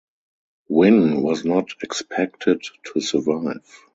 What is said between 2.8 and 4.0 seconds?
to survive.